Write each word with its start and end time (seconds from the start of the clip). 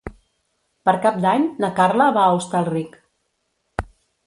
Per 0.89 0.95
Cap 1.03 1.19
d'Any 1.25 1.45
na 1.65 1.69
Carla 1.81 2.09
va 2.17 2.25
a 2.25 2.33
Hostalric. 2.39 2.99